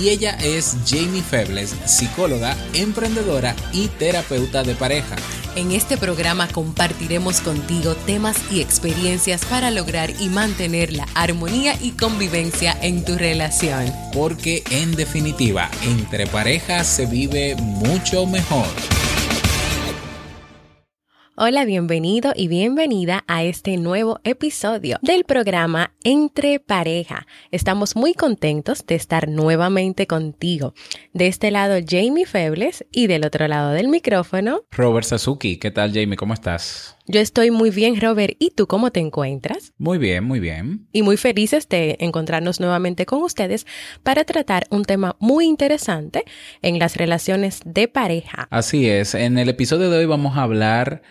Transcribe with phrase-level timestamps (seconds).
[0.00, 5.16] Y ella es Jamie Febles, psicóloga, emprendedora y terapeuta de pareja.
[5.54, 11.92] En este programa compartiremos contigo temas y experiencias para lograr y mantener la armonía y
[11.92, 13.90] convivencia en tu relación.
[14.12, 18.66] Porque en definitiva, entre parejas se vive mucho mejor.
[21.38, 27.26] Hola, bienvenido y bienvenida a este nuevo episodio del programa Entre Pareja.
[27.50, 30.72] Estamos muy contentos de estar nuevamente contigo.
[31.12, 35.58] De este lado, Jamie Febles y del otro lado del micrófono, Robert Sasuki.
[35.58, 36.16] ¿Qué tal, Jamie?
[36.16, 36.96] ¿Cómo estás?
[37.06, 38.34] Yo estoy muy bien, Robert.
[38.38, 39.74] ¿Y tú cómo te encuentras?
[39.76, 40.88] Muy bien, muy bien.
[40.90, 43.66] Y muy felices de encontrarnos nuevamente con ustedes
[44.02, 46.24] para tratar un tema muy interesante
[46.62, 48.48] en las relaciones de pareja.
[48.50, 49.14] Así es.
[49.14, 51.02] En el episodio de hoy vamos a hablar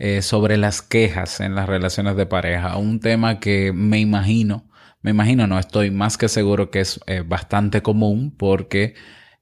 [0.00, 2.76] eh, sobre las quejas en las relaciones de pareja.
[2.78, 4.68] Un tema que me imagino,
[5.02, 8.94] me imagino, no estoy más que seguro que es eh, bastante común porque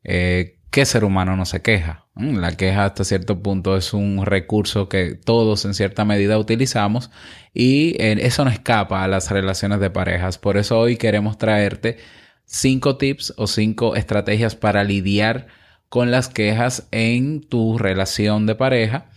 [0.04, 2.06] eh, ¿qué ser humano no se queja?
[2.16, 7.10] Mm, la queja hasta cierto punto es un recurso que todos en cierta medida utilizamos
[7.54, 10.36] y eso no escapa a las relaciones de parejas.
[10.36, 11.96] Por eso hoy queremos traerte
[12.44, 15.46] cinco tips o cinco estrategias para lidiar
[15.88, 19.11] con las quejas en tu relación de pareja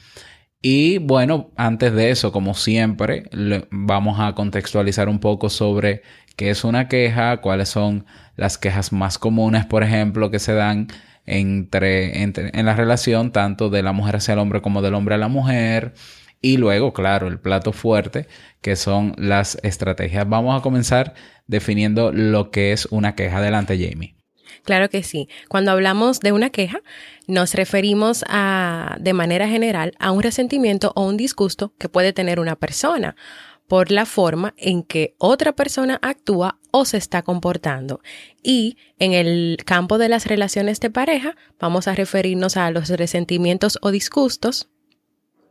[0.67, 3.29] y bueno, antes de eso, como siempre,
[3.69, 6.01] vamos a contextualizar un poco sobre
[6.37, 10.87] qué es una queja, cuáles son las quejas más comunes, por ejemplo, que se dan
[11.27, 15.19] entre, en la relación tanto de la mujer hacia el hombre como del hombre a
[15.19, 15.93] la mujer.
[16.41, 18.27] Y luego, claro, el plato fuerte,
[18.61, 20.27] que son las estrategias.
[20.27, 21.13] Vamos a comenzar
[21.45, 23.37] definiendo lo que es una queja.
[23.37, 24.15] Adelante, Jamie.
[24.63, 25.27] Claro que sí.
[25.49, 26.81] Cuando hablamos de una queja,
[27.27, 32.39] nos referimos a, de manera general, a un resentimiento o un disgusto que puede tener
[32.39, 33.15] una persona
[33.67, 38.01] por la forma en que otra persona actúa o se está comportando.
[38.43, 43.79] Y en el campo de las relaciones de pareja, vamos a referirnos a los resentimientos
[43.81, 44.69] o disgustos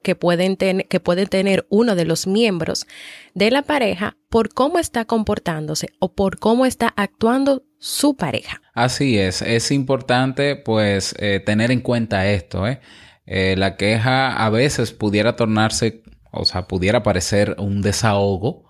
[0.03, 2.86] que pueden, que tener uno de los miembros
[3.34, 8.62] de la pareja por cómo está comportándose o por cómo está actuando su pareja.
[8.72, 12.67] Así es, es importante pues eh, tener en cuenta esto.
[12.67, 12.81] ¿eh?
[13.27, 13.56] ¿eh?
[13.59, 18.65] la queja a veces pudiera tornarse, o sea, pudiera parecer un desahogo.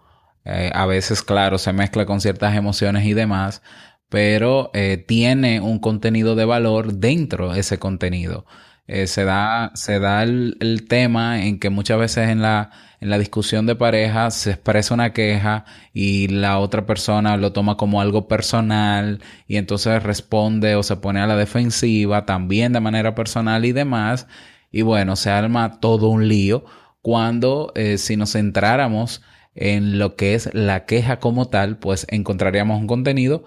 [0.45, 3.63] Eh, a veces, claro, se mezcla con ciertas emociones y demás,
[4.09, 4.73] pero
[5.07, 8.47] tiene un contenido de valor dentro de ese contenido.
[8.87, 13.19] Eh, se da, se da el, tema en que muchas veces en la, en la
[13.19, 15.65] discusión de pareja se expresa una queja
[15.95, 21.21] y la otra persona lo toma como algo personal y entonces responde o se pone
[21.21, 24.27] a la defensiva también de manera personal y demás.
[24.71, 26.65] Y bueno, se arma todo un lío
[27.01, 29.23] cuando eh, si nos centráramos
[29.55, 33.45] en lo que es la queja como tal, pues encontraríamos un contenido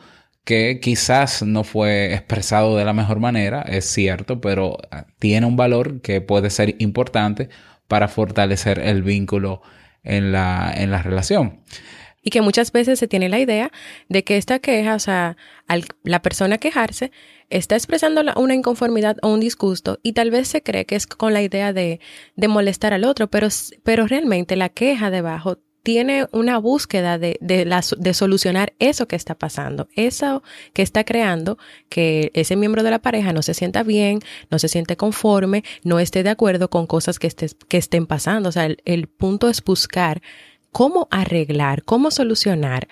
[0.48, 5.58] que quizás no fue expresado de la mejor manera, es cierto, pero ah, tiene un
[5.58, 7.50] valor que puede ser importante
[7.90, 9.62] para fortalecer el vínculo
[10.06, 11.64] en la, en la relación.
[12.22, 13.74] Y que muchas veces se tiene la idea
[14.08, 15.36] de que esta queja, o sea,
[15.68, 17.12] al, la persona quejarse,
[17.50, 21.34] está expresando una inconformidad o un disgusto y tal vez se cree que es con
[21.34, 22.00] la idea de,
[22.38, 23.50] de molestar al otro, pero,
[23.84, 29.88] pero realmente la queja debajo tiene una búsqueda de, de, solucionar eso que está pasando,
[29.96, 30.44] eso
[30.74, 34.20] que está creando que ese miembro de la pareja no se sienta bien,
[34.52, 37.34] no se siente conforme, no esté de acuerdo con cosas que,
[37.70, 38.50] que estén pasando.
[38.50, 40.22] O sea, el punto es buscar
[40.74, 42.90] cómo arreglar, cómo solucionar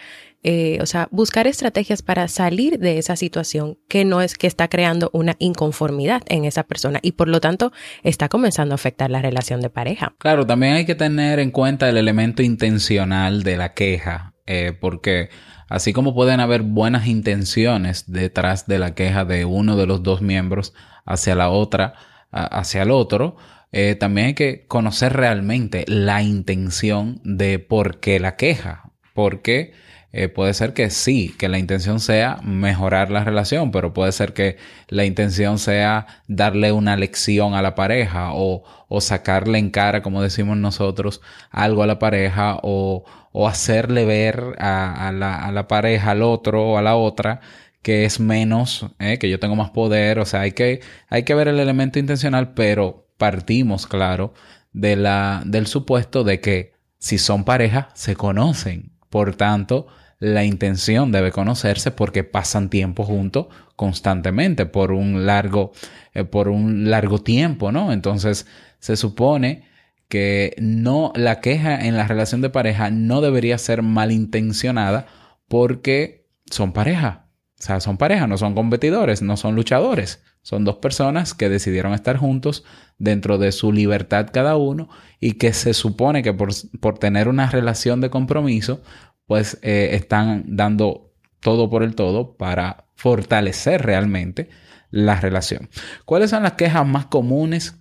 [0.48, 4.68] eh, o sea, buscar estrategias para salir de esa situación que no es que está
[4.68, 7.72] creando una inconformidad en esa persona y por lo tanto
[8.04, 10.14] está comenzando a afectar la relación de pareja.
[10.20, 15.30] Claro, también hay que tener en cuenta el elemento intencional de la queja, eh, porque
[15.68, 20.22] así como pueden haber buenas intenciones detrás de la queja de uno de los dos
[20.22, 20.76] miembros
[21.08, 21.96] hacia la otra,
[22.30, 23.36] hacia el otro,
[23.72, 29.74] eh, también hay que conocer realmente la intención de por qué la queja, porque
[30.18, 34.34] eh, puede ser que sí, que la intención sea mejorar la relación, pero puede ser
[34.34, 34.56] que
[34.88, 40.22] la intención sea darle una lección a la pareja o, o sacarle en cara, como
[40.22, 41.22] decimos nosotros,
[41.52, 43.04] algo a la pareja o,
[43.34, 47.42] o hacerle ver a, la, a, la, pareja, al otro o a la otra
[47.82, 51.36] que es menos, eh, que yo tengo más poder, o sea, hay que, hay que
[51.36, 54.34] ver el elemento intencional, pero partimos, claro,
[54.72, 58.94] de la, del supuesto de que si son pareja, se conocen.
[59.10, 59.88] Por tanto,
[60.20, 65.74] la intención debe conocerse porque pasan tiempo juntos constantemente por un largo,
[66.14, 67.92] eh, por un largo tiempo, ¿no?
[67.92, 68.48] Entonces,
[68.80, 69.66] se supone
[70.08, 75.08] que no, la queja en la relación de pareja no debería ser malintencionada
[75.48, 77.28] porque son pareja.
[77.60, 80.22] O sea, son pareja, no son competidores, no son luchadores.
[80.42, 82.64] Son dos personas que decidieron estar juntos
[83.00, 84.90] dentro de su libertad cada uno
[85.20, 88.82] y que se supone que por, por tener una relación de compromiso,
[89.26, 94.50] pues eh, están dando todo por el todo para fortalecer realmente
[94.90, 95.70] la relación.
[96.06, 97.76] ¿Cuáles son las quejas más comunes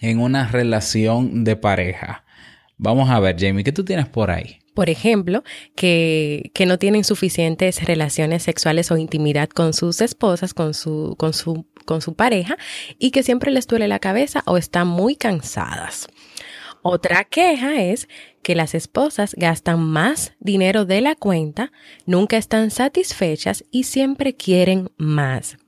[0.00, 2.24] en una relación de pareja?
[2.78, 4.58] Vamos a ver, Jamie, ¿qué tú tienes por ahí?
[4.74, 5.44] Por ejemplo,
[5.76, 11.34] que, que, no tienen suficientes relaciones sexuales o intimidad con sus esposas, con su, con
[11.34, 12.56] su, con su pareja,
[12.98, 16.08] y que siempre les duele la cabeza o están muy cansadas.
[16.82, 18.08] Otra queja es
[18.42, 21.72] que las esposas gastan más dinero de la cuenta,
[22.06, 25.58] nunca están satisfechas y siempre quieren más.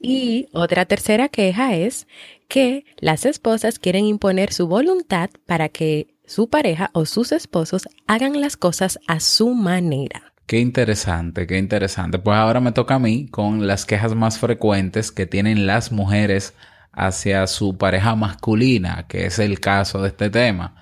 [0.00, 2.06] Y otra tercera queja es
[2.48, 8.40] que las esposas quieren imponer su voluntad para que su pareja o sus esposos hagan
[8.40, 10.32] las cosas a su manera.
[10.46, 12.18] Qué interesante, qué interesante.
[12.18, 16.54] Pues ahora me toca a mí con las quejas más frecuentes que tienen las mujeres
[16.92, 20.74] hacia su pareja masculina, que es el caso de este tema.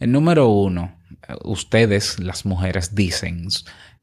[0.00, 0.98] El número uno,
[1.44, 3.48] ustedes, las mujeres, dicen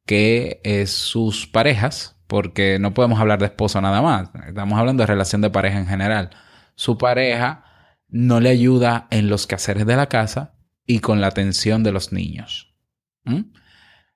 [0.06, 5.42] que sus parejas, porque no podemos hablar de esposo nada más, estamos hablando de relación
[5.42, 6.30] de pareja en general.
[6.76, 7.64] Su pareja
[8.08, 10.54] no le ayuda en los quehaceres de la casa
[10.86, 12.76] y con la atención de los niños.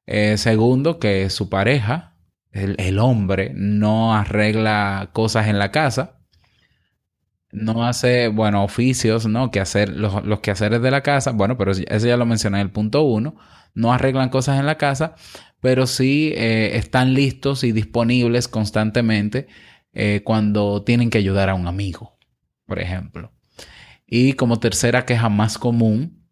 [0.05, 2.15] Eh, segundo, que su pareja,
[2.51, 6.20] el hombre, no arregla cosas en la casa
[7.51, 9.51] no hace, bueno, oficios, ¿no?
[9.51, 11.31] Que hacer los, los quehaceres de la casa.
[11.31, 13.35] Bueno, pero eso ya lo mencioné en el punto uno.
[13.73, 15.15] No arreglan cosas en la casa,
[15.59, 19.47] pero sí eh, están listos y disponibles constantemente
[19.93, 22.17] eh, cuando tienen que ayudar a un amigo,
[22.65, 23.31] por ejemplo.
[24.07, 26.25] Y como tercera queja más común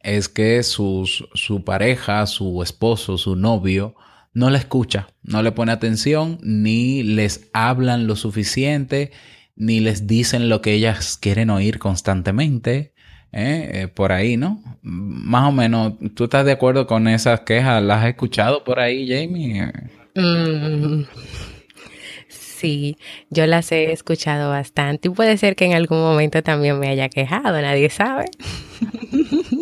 [0.00, 3.96] es que sus, su pareja, su esposo, su novio,
[4.32, 9.10] no le escucha, no le pone atención, ni les hablan lo suficiente
[9.56, 12.92] ni les dicen lo que ellas quieren oír constantemente.
[13.32, 13.70] ¿eh?
[13.72, 14.62] Eh, por ahí, ¿no?
[14.82, 17.82] Más o menos, ¿tú estás de acuerdo con esas quejas?
[17.82, 19.72] ¿Las has escuchado por ahí, Jamie?
[20.14, 21.04] Mm,
[22.28, 22.96] sí,
[23.30, 27.08] yo las he escuchado bastante y puede ser que en algún momento también me haya
[27.08, 28.26] quejado, nadie sabe.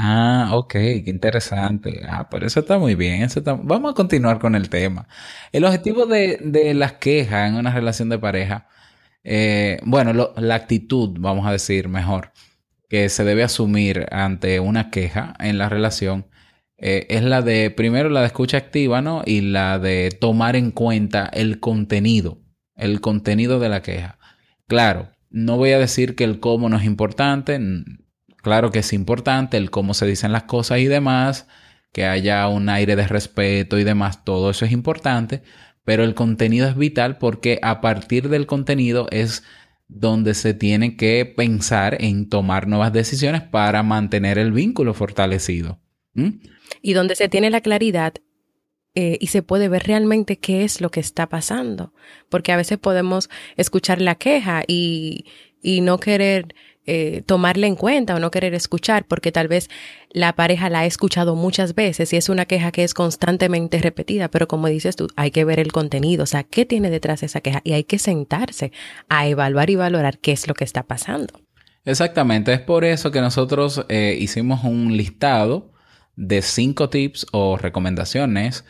[0.00, 2.02] Ah, ok, qué interesante.
[2.08, 3.22] Ah, pero eso está muy bien.
[3.22, 5.08] Eso Vamos a continuar con el tema.
[5.50, 8.68] El objetivo de, de las quejas en una relación de pareja,
[9.24, 12.32] eh, bueno, la actitud, vamos a decir mejor,
[12.88, 16.28] que se debe asumir ante una queja en la relación,
[16.76, 19.22] eh, es la de, primero, la de escucha activa, ¿no?
[19.26, 22.38] Y la de tomar en cuenta el contenido,
[22.76, 24.18] el contenido de la queja.
[24.68, 27.58] Claro, no voy a decir que el cómo no es importante
[28.42, 31.46] Claro que es importante el cómo se dicen las cosas y demás,
[31.92, 35.42] que haya un aire de respeto y demás, todo eso es importante,
[35.84, 39.42] pero el contenido es vital porque a partir del contenido es
[39.88, 45.80] donde se tiene que pensar en tomar nuevas decisiones para mantener el vínculo fortalecido.
[46.82, 48.14] Y donde se tiene la claridad
[48.94, 51.94] eh, y se puede ver realmente qué es lo que está pasando.
[52.28, 55.24] Porque a veces podemos escuchar la queja y,
[55.62, 56.54] y no querer
[56.90, 59.68] eh, tomarle en cuenta o no querer escuchar, porque tal vez
[60.10, 64.28] la pareja la ha escuchado muchas veces y es una queja que es constantemente repetida,
[64.28, 67.26] pero como dices tú, hay que ver el contenido, o sea, qué tiene detrás de
[67.26, 68.72] esa queja y hay que sentarse
[69.10, 71.34] a evaluar y valorar qué es lo que está pasando.
[71.84, 75.72] Exactamente, es por eso que nosotros eh, hicimos un listado
[76.16, 78.64] de cinco tips o recomendaciones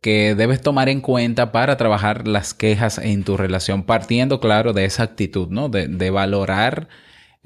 [0.00, 4.84] que debes tomar en cuenta para trabajar las quejas en tu relación, partiendo, claro, de
[4.84, 5.68] esa actitud, ¿no?
[5.68, 6.88] De valorar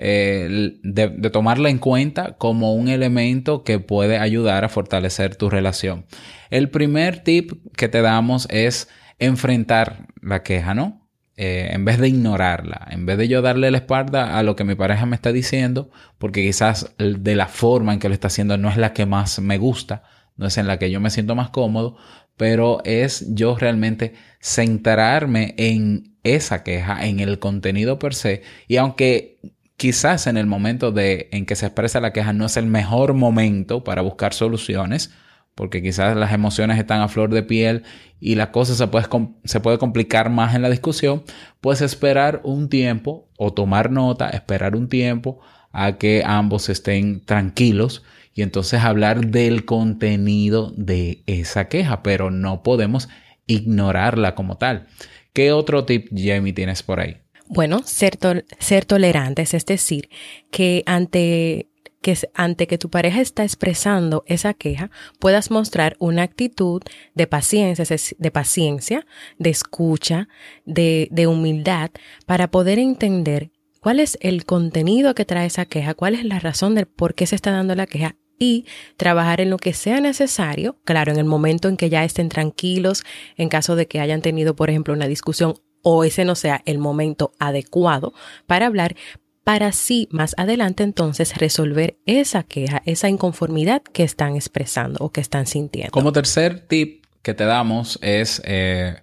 [0.00, 6.06] eh, de, tomarla en cuenta como un elemento que puede ayudar a fortalecer tu relación.
[6.50, 8.88] El primer tip que te damos es
[9.18, 11.08] enfrentar la queja, ¿no?
[11.36, 14.64] Eh, en vez de ignorarla, en vez de yo darle la espalda a lo que
[14.64, 18.56] mi pareja me está diciendo, porque quizás de la forma en que lo está haciendo
[18.56, 20.02] no es la que más me gusta,
[20.36, 21.96] no es en la que yo me siento más cómodo,
[22.36, 29.38] pero es yo realmente centrarme en esa queja, en el contenido per se, y aunque
[29.78, 33.14] quizás en el momento de, en que se expresa la queja no es el mejor
[33.14, 35.12] momento para buscar soluciones,
[35.54, 37.84] porque quizás las emociones están a flor de piel
[38.20, 39.06] y la cosa se puede,
[39.44, 41.22] se puede complicar más en la discusión,
[41.60, 45.38] pues esperar un tiempo o tomar nota, esperar un tiempo
[45.70, 48.02] a que ambos estén tranquilos
[48.34, 53.08] y entonces hablar del contenido de esa queja, pero no podemos
[53.46, 54.88] ignorarla como tal.
[55.32, 57.18] ¿Qué otro tip, Jamie, tienes por ahí?
[57.48, 58.18] Bueno, ser,
[58.58, 60.08] ser tolerantes, es decir,
[60.50, 61.68] que ante
[62.00, 66.80] que ante que tu pareja está expresando esa queja, puedas mostrar una actitud
[67.14, 67.84] de paciencia,
[68.18, 69.04] de paciencia,
[69.38, 70.28] de escucha,
[70.64, 71.90] de, de humildad,
[72.24, 73.50] para poder entender
[73.80, 77.26] cuál es el contenido que trae esa queja, cuál es la razón de por qué
[77.26, 81.24] se está dando la queja y trabajar en lo que sea necesario, claro, en el
[81.24, 83.02] momento en que ya estén tranquilos,
[83.36, 86.78] en caso de que hayan tenido, por ejemplo, una discusión o ese no sea el
[86.78, 88.12] momento adecuado
[88.46, 88.96] para hablar,
[89.44, 95.20] para así más adelante entonces resolver esa queja, esa inconformidad que están expresando o que
[95.20, 95.90] están sintiendo.
[95.90, 98.96] Como tercer tip que te damos es eh,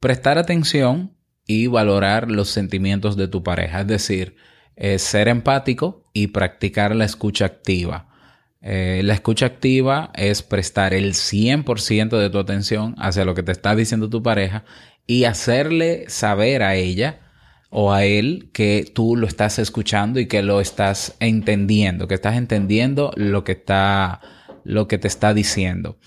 [0.00, 1.14] prestar atención
[1.46, 4.36] y valorar los sentimientos de tu pareja, es decir,
[4.76, 8.08] eh, ser empático y practicar la escucha activa.
[8.60, 13.52] Eh, la escucha activa es prestar el 100% de tu atención hacia lo que te
[13.52, 14.64] está diciendo tu pareja
[15.06, 17.20] y hacerle saber a ella
[17.70, 22.36] o a él que tú lo estás escuchando y que lo estás entendiendo, que estás
[22.36, 24.20] entendiendo lo que, está,
[24.62, 25.98] lo que te está diciendo.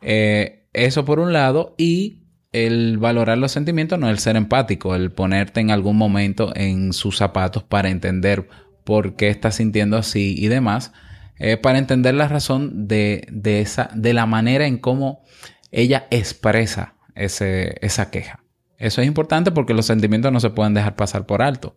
[0.00, 5.12] Eh, eso por un lado y el valorar los sentimientos, no el ser empático, el
[5.12, 8.48] ponerte en algún momento en sus zapatos para entender
[8.84, 10.92] por qué estás sintiendo así y demás
[11.38, 15.22] eh, para entender la razón de, esa, de la manera en cómo
[15.70, 18.44] ella expresa esa queja.
[18.78, 21.76] Eso es importante porque los sentimientos no se pueden dejar pasar por alto.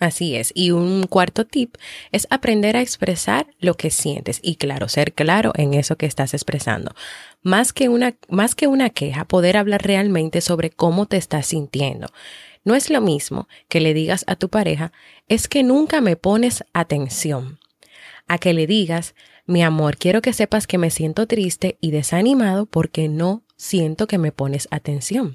[0.00, 0.50] Así es.
[0.54, 1.76] Y un cuarto tip
[2.10, 6.32] es aprender a expresar lo que sientes y claro, ser claro en eso que estás
[6.32, 6.94] expresando.
[7.42, 12.08] Más que una, más que una queja, poder hablar realmente sobre cómo te estás sintiendo.
[12.64, 14.90] No es lo mismo que le digas a tu pareja,
[15.28, 17.58] es que nunca me pones atención
[18.26, 22.64] a que le digas, mi amor, quiero que sepas que me siento triste y desanimado
[22.64, 25.34] porque no siento que me pones atención.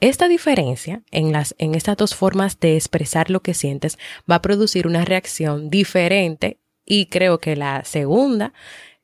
[0.00, 3.98] Esta diferencia en, las, en estas dos formas de expresar lo que sientes
[4.30, 8.52] va a producir una reacción diferente y creo que la segunda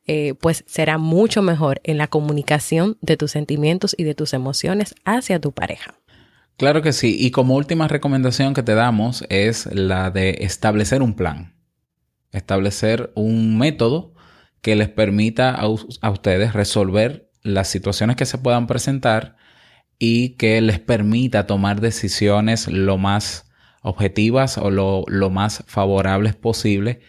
[0.07, 4.95] eh, pues será mucho mejor en la comunicación de tus sentimientos y de tus emociones
[5.05, 5.95] hacia tu pareja.
[6.57, 11.15] Claro que sí, y como última recomendación que te damos es la de establecer un
[11.15, 11.59] plan
[12.33, 14.15] establecer un método
[14.61, 19.37] que les permita a, ustedes resolver las situaciones que se puedan presentar
[19.99, 23.51] y que les permita tomar decisiones lo más
[23.83, 27.01] objetivas o lo, lo más favorables posible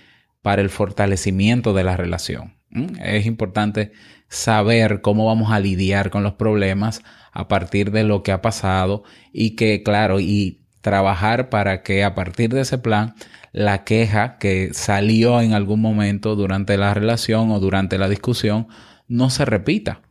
[0.42, 2.58] para el fortalecimiento de la relación.
[3.02, 3.92] Es importante
[4.28, 9.04] saber cómo vamos a lidiar con los problemas a partir de lo que ha pasado
[9.34, 13.16] y que, claro, y trabajar para que a partir de ese plan
[13.52, 18.68] la queja que salió en algún momento durante la relación o durante la discusión
[19.08, 20.02] no se repita.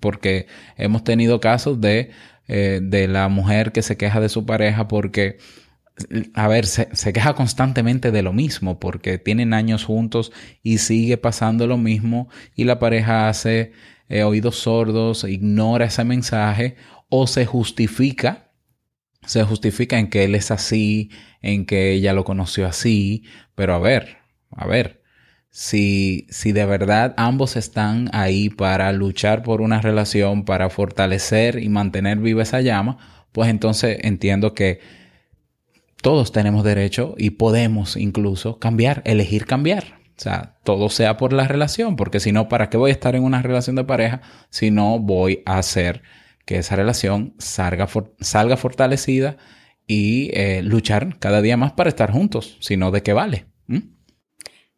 [0.00, 0.46] Porque
[0.76, 2.10] hemos tenido casos de,
[2.48, 5.38] eh, de la mujer que se queja de su pareja porque
[6.34, 11.66] a ver, se, queja constantemente de lo mismo porque tienen años juntos y sigue pasando
[11.66, 13.72] lo mismo y la pareja hace
[14.08, 16.76] eh, oídos sordos, ignora ese mensaje
[17.10, 18.50] o se justifica
[19.26, 21.10] se justifica en que él es así,
[21.42, 23.24] en que ella lo conoció así,
[23.54, 24.18] pero a ver,
[24.50, 24.99] a ver,
[25.50, 31.68] si, si de verdad ambos están ahí para luchar por una relación, para fortalecer y
[31.68, 32.98] mantener viva esa llama,
[33.32, 34.80] pues entonces entiendo que
[36.02, 40.00] todos tenemos derecho y podemos incluso cambiar, elegir cambiar.
[40.16, 43.16] O sea, todo sea por la relación, porque si no, ¿para qué voy a estar
[43.16, 46.02] en una relación de pareja si no voy a hacer
[46.44, 47.88] que esa relación salga,
[48.20, 49.36] salga fortalecida
[49.86, 53.46] y eh, luchar cada día más para estar juntos, sino de qué vale.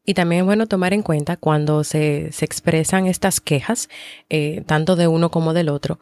[0.05, 3.89] Y también es bueno tomar en cuenta cuando se, expresan estas quejas,
[4.31, 6.01] eh, tanto de uno como del otro,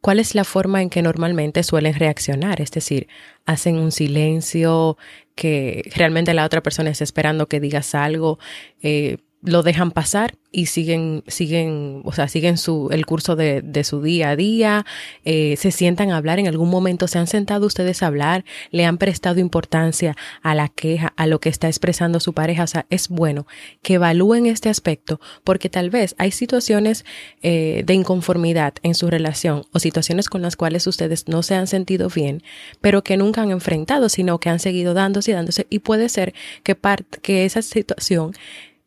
[0.00, 2.60] cuál es la forma en que normalmente suelen reaccionar.
[2.60, 3.08] Es decir,
[3.44, 4.96] hacen un silencio
[5.34, 8.38] que realmente la otra persona está esperando que digas algo.
[8.82, 13.84] Eh, lo dejan pasar y siguen, siguen, o sea, siguen su, el curso de, de
[13.84, 14.86] su día a día,
[15.24, 18.84] eh, se sientan a hablar, en algún momento se han sentado ustedes a hablar, le
[18.84, 22.86] han prestado importancia a la queja, a lo que está expresando su pareja, o sea,
[22.90, 23.46] es bueno
[23.82, 27.04] que evalúen este aspecto porque tal vez hay situaciones
[27.42, 31.66] eh, de inconformidad en su relación o situaciones con las cuales ustedes no se han
[31.66, 32.42] sentido bien,
[32.80, 36.34] pero que nunca han enfrentado, sino que han seguido dándose y dándose y puede ser
[36.62, 38.34] que, part, que esa situación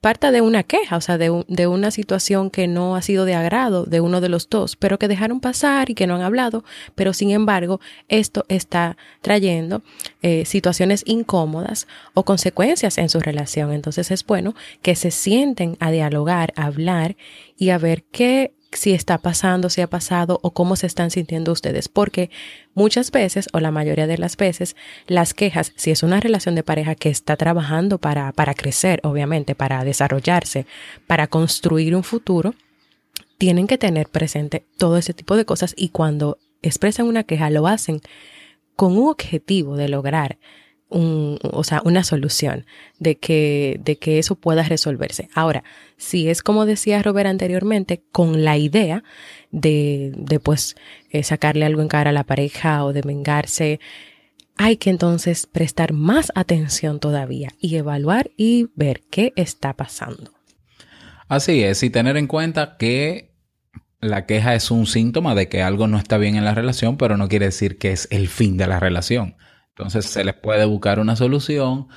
[0.05, 3.33] parta de una queja, o sea, de, de, una situación que no ha sido de
[3.33, 6.63] agrado de uno de los dos, pero que dejaron pasar y que no han hablado,
[6.93, 9.81] pero sin embargo, esto está trayendo
[10.21, 13.74] eh, situaciones incómodas o consecuencias en su relación.
[13.74, 17.15] Entonces es bueno que se sienten a dialogar, a hablar
[17.57, 21.51] y a ver qué si está pasando, si ha pasado o cómo se están sintiendo
[21.51, 22.29] ustedes, porque
[22.74, 24.75] muchas veces o la mayoría de las veces
[25.08, 29.55] las quejas, si es una relación de pareja que está trabajando para, para crecer, obviamente,
[29.55, 30.65] para desarrollarse,
[31.08, 32.55] para construir un futuro,
[33.38, 37.67] tienen que tener presente todo ese tipo de cosas y cuando expresan una queja lo
[37.67, 38.01] hacen
[38.75, 40.38] con un objetivo de lograr
[40.89, 42.65] un, o sea, una solución
[42.99, 45.29] de que, de que eso pueda resolverse.
[45.33, 45.63] Ahora,
[45.97, 49.03] si es como decía Robert anteriormente, con la idea
[49.51, 50.75] de, de pues
[51.09, 53.79] eh, sacarle algo en cara a la pareja o de vengarse,
[54.57, 60.31] hay que entonces prestar más atención todavía y evaluar y ver qué está pasando.
[61.27, 63.33] Así es, y tener en cuenta que
[63.99, 67.17] la queja es un síntoma de que algo no está bien en la relación, pero
[67.17, 69.35] no quiere decir que es el fin de la relación.
[69.77, 71.88] Entonces se les puede buscar una solución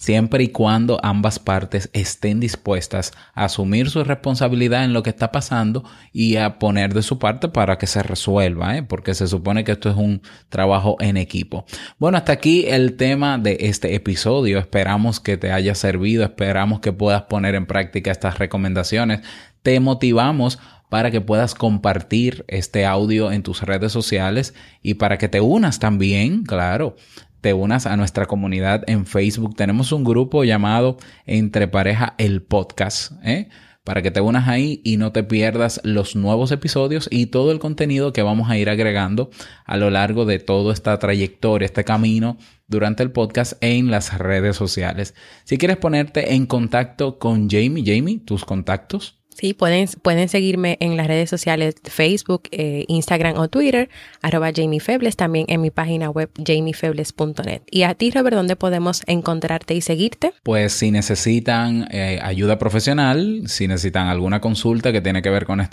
[0.00, 5.30] siempre y cuando ambas partes estén dispuestas a asumir su responsabilidad en lo que está
[5.30, 8.82] pasando y a poner de su parte para que se resuelva, ¿eh?
[8.82, 11.66] porque se supone que esto es un trabajo en equipo.
[11.98, 14.58] Bueno, hasta aquí el tema de este episodio.
[14.58, 19.20] Esperamos que te haya servido, esperamos que puedas poner en práctica estas recomendaciones.
[19.62, 20.58] Te motivamos
[20.90, 25.78] para que puedas compartir este audio en tus redes sociales y para que te unas
[25.78, 26.96] también, claro,
[27.40, 29.56] te unas a nuestra comunidad en Facebook.
[29.56, 33.48] Tenemos un grupo llamado Entre Pareja el Podcast, ¿eh?
[33.84, 37.58] para que te unas ahí y no te pierdas los nuevos episodios y todo el
[37.58, 39.30] contenido que vamos a ir agregando
[39.64, 44.56] a lo largo de toda esta trayectoria, este camino durante el podcast en las redes
[44.56, 45.14] sociales.
[45.44, 49.19] Si quieres ponerte en contacto con Jamie, Jamie, tus contactos.
[49.40, 53.88] Sí, pueden, pueden seguirme en las redes sociales Facebook, eh, Instagram o Twitter,
[54.20, 57.62] arroba Jamie Febles, también en mi página web jamiefebles.net.
[57.70, 60.34] Y a ti, Robert, ¿dónde podemos encontrarte y seguirte?
[60.42, 65.66] Pues si necesitan eh, ayuda profesional, si necesitan alguna consulta que tiene que ver con,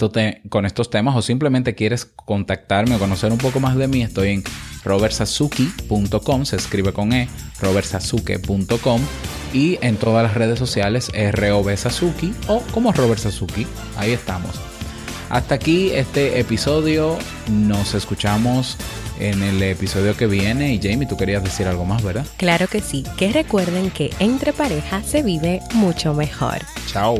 [0.48, 4.30] con estos temas o simplemente quieres contactarme o conocer un poco más de mí, estoy
[4.30, 4.44] en
[4.86, 7.28] robertsazuki.com, se escribe con E,
[7.60, 9.02] robertsazuke.com
[9.58, 13.66] y en todas las redes sociales ROB Sasuki o como Robert Sasuki.
[13.98, 14.52] Ahí estamos.
[15.30, 17.18] Hasta aquí este episodio.
[17.50, 18.78] Nos escuchamos
[19.20, 20.74] en el episodio que viene.
[20.74, 22.26] Y Jamie, tú querías decir algo más, ¿verdad?
[22.38, 23.04] Claro que sí.
[23.18, 26.60] Que recuerden que entre parejas se vive mucho mejor.
[26.86, 27.18] Chao.